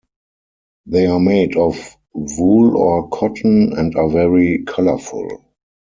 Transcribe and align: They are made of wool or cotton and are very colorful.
They 0.87 1.05
are 1.05 1.19
made 1.19 1.55
of 1.57 1.95
wool 2.15 2.75
or 2.75 3.07
cotton 3.09 3.73
and 3.77 3.95
are 3.95 4.09
very 4.09 4.63
colorful. 4.65 5.43